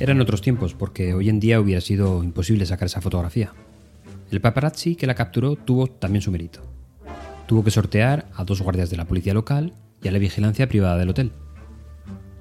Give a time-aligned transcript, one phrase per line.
[0.00, 3.52] Eran otros tiempos, porque hoy en día hubiera sido imposible sacar esa fotografía.
[4.30, 6.60] El paparazzi que la capturó tuvo también su mérito.
[7.46, 9.72] Tuvo que sortear a dos guardias de la policía local
[10.02, 11.30] y a la vigilancia privada del hotel.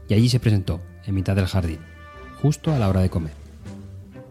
[0.09, 1.79] Y allí se presentó, en mitad del jardín,
[2.41, 3.33] justo a la hora de comer.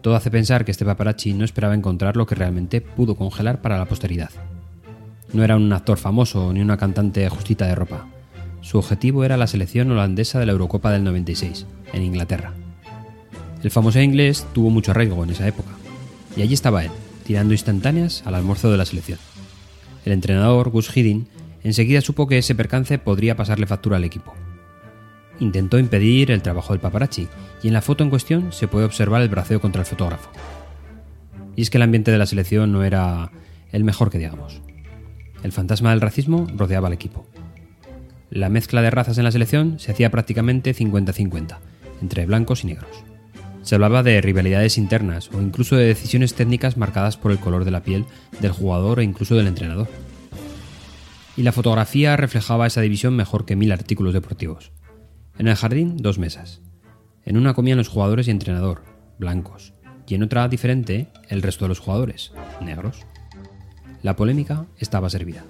[0.01, 3.77] Todo hace pensar que este paparazzi no esperaba encontrar lo que realmente pudo congelar para
[3.77, 4.31] la posteridad.
[5.31, 8.05] No era un actor famoso ni una cantante justita de ropa.
[8.59, 12.53] Su objetivo era la selección holandesa de la Eurocopa del 96, en Inglaterra.
[13.63, 15.71] El famoso inglés tuvo mucho arraigo en esa época,
[16.35, 16.91] y allí estaba él,
[17.25, 19.19] tirando instantáneas al almuerzo de la selección.
[20.03, 21.27] El entrenador, Gus Hiddink,
[21.63, 24.33] enseguida supo que ese percance podría pasarle factura al equipo.
[25.39, 27.29] Intentó impedir el trabajo del paparazzi,
[27.63, 30.29] y en la foto en cuestión se puede observar el braceo contra el fotógrafo.
[31.55, 33.31] Y es que el ambiente de la selección no era
[33.71, 34.61] el mejor que digamos.
[35.41, 37.25] El fantasma del racismo rodeaba al equipo.
[38.29, 41.59] La mezcla de razas en la selección se hacía prácticamente 50-50,
[42.01, 43.03] entre blancos y negros.
[43.63, 47.71] Se hablaba de rivalidades internas o incluso de decisiones técnicas marcadas por el color de
[47.71, 48.05] la piel
[48.41, 49.87] del jugador e incluso del entrenador.
[51.35, 54.71] Y la fotografía reflejaba esa división mejor que mil artículos deportivos.
[55.37, 56.61] En el jardín, dos mesas.
[57.25, 58.83] En una comían los jugadores y entrenador,
[59.17, 59.73] blancos,
[60.07, 62.99] y en otra diferente, el resto de los jugadores, negros.
[64.03, 65.45] La polémica estaba servida.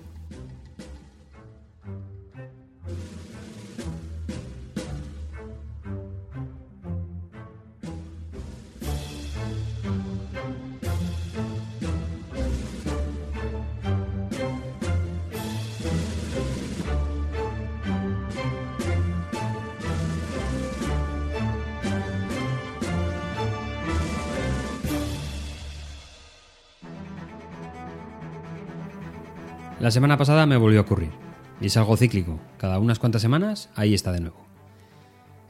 [29.80, 31.12] La semana pasada me volvió a ocurrir.
[31.60, 32.40] Y es algo cíclico.
[32.58, 34.46] Cada unas cuantas semanas, ahí está de nuevo.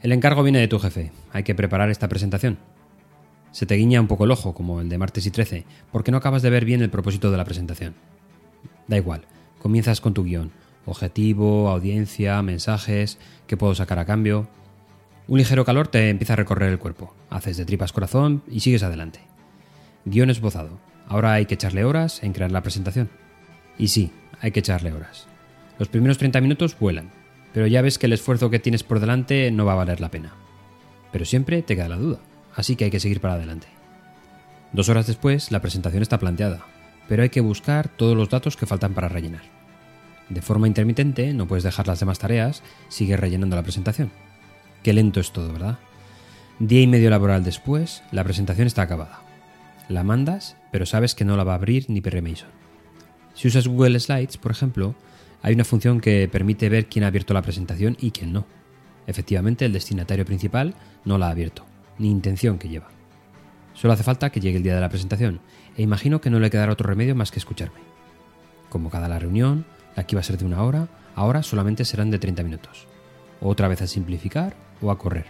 [0.02, 1.12] El encargo viene de tu jefe.
[1.32, 2.58] Hay que preparar esta presentación.
[3.52, 6.18] Se te guiña un poco el ojo, como el de martes y 13, porque no
[6.18, 7.94] acabas de ver bien el propósito de la presentación.
[8.88, 9.26] Da igual.
[9.60, 10.50] Comienzas con tu guion.
[10.86, 14.48] Objetivo, audiencia, mensajes, qué puedo sacar a cambio.
[15.28, 17.14] Un ligero calor te empieza a recorrer el cuerpo.
[17.30, 19.20] Haces de tripas corazón y sigues adelante.
[20.04, 20.78] Guión esbozado.
[21.06, 23.08] Ahora hay que echarle horas en crear la presentación.
[23.78, 24.10] Y sí,
[24.44, 25.26] hay que echarle horas.
[25.78, 27.10] Los primeros 30 minutos vuelan,
[27.54, 30.10] pero ya ves que el esfuerzo que tienes por delante no va a valer la
[30.10, 30.34] pena.
[31.12, 32.18] Pero siempre te queda la duda,
[32.54, 33.68] así que hay que seguir para adelante.
[34.74, 36.66] Dos horas después, la presentación está planteada,
[37.08, 39.40] pero hay que buscar todos los datos que faltan para rellenar.
[40.28, 44.10] De forma intermitente, no puedes dejar las demás tareas, sigues rellenando la presentación.
[44.82, 45.78] Qué lento es todo, ¿verdad?
[46.58, 49.20] Día y medio laboral después, la presentación está acabada.
[49.88, 52.63] La mandas, pero sabes que no la va a abrir ni Perry Mason.
[53.34, 54.94] Si usas Google Slides, por ejemplo,
[55.42, 58.46] hay una función que permite ver quién ha abierto la presentación y quién no.
[59.06, 60.74] Efectivamente, el destinatario principal
[61.04, 61.66] no la ha abierto,
[61.98, 62.88] ni intención que lleva.
[63.74, 65.40] Solo hace falta que llegue el día de la presentación,
[65.76, 67.80] e imagino que no le quedará otro remedio más que escucharme.
[68.70, 69.66] Como cada la reunión,
[69.96, 72.86] la que iba a ser de una hora, ahora solamente serán de 30 minutos.
[73.40, 75.26] Otra vez a simplificar o a correr.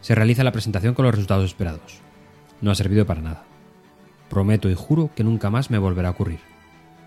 [0.00, 2.00] Se realiza la presentación con los resultados esperados.
[2.60, 3.44] No ha servido para nada.
[4.28, 6.47] Prometo y juro que nunca más me volverá a ocurrir.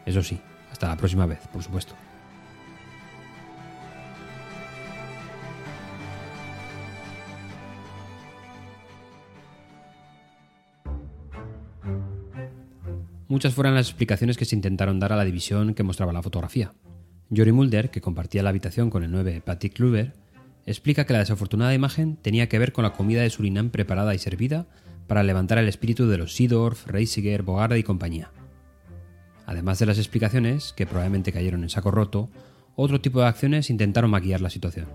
[0.05, 0.39] Eso sí,
[0.71, 1.95] hasta la próxima vez, por supuesto.
[13.31, 16.73] Muchas fueron las explicaciones que se intentaron dar a la división que mostraba la fotografía.
[17.33, 20.11] Jory Mulder, que compartía la habitación con el 9 Patrick Kluber,
[20.65, 24.19] explica que la desafortunada imagen tenía que ver con la comida de Surinam preparada y
[24.19, 24.67] servida
[25.07, 28.31] para levantar el espíritu de los Seedorf, Reisiger, Bogarde y compañía.
[29.45, 32.29] Además de las explicaciones, que probablemente cayeron en saco roto,
[32.75, 34.87] otro tipo de acciones intentaron maquillar la situación.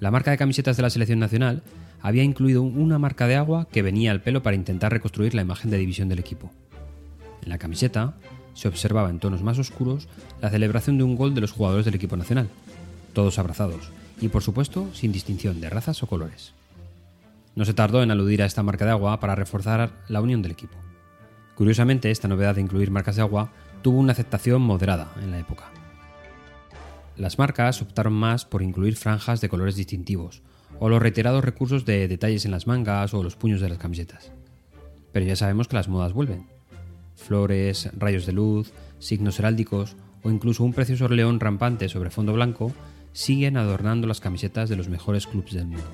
[0.00, 1.62] La marca de camisetas de la selección nacional
[2.00, 5.70] había incluido una marca de agua que venía al pelo para intentar reconstruir la imagen
[5.70, 6.50] de división del equipo.
[7.42, 8.14] En la camiseta
[8.54, 10.08] se observaba en tonos más oscuros
[10.40, 12.48] la celebración de un gol de los jugadores del equipo nacional,
[13.12, 16.52] todos abrazados, y por supuesto sin distinción de razas o colores.
[17.54, 20.52] No se tardó en aludir a esta marca de agua para reforzar la unión del
[20.52, 20.76] equipo.
[21.58, 23.50] Curiosamente, esta novedad de incluir marcas de agua
[23.82, 25.72] tuvo una aceptación moderada en la época.
[27.16, 30.44] Las marcas optaron más por incluir franjas de colores distintivos,
[30.78, 34.30] o los reiterados recursos de detalles en las mangas o los puños de las camisetas.
[35.10, 36.46] Pero ya sabemos que las modas vuelven.
[37.16, 42.72] Flores, rayos de luz, signos heráldicos o incluso un precioso león rampante sobre fondo blanco
[43.12, 45.90] siguen adornando las camisetas de los mejores clubes del mundo.